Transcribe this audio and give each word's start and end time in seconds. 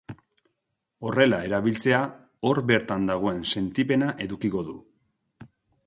Horrela 1.09 1.41
erabiltzailea 1.49 1.99
hor 2.51 2.63
bertan 2.73 3.07
dagoela 3.13 3.53
sentipena 3.59 4.13
edukiko 4.27 4.65
du. 4.73 4.79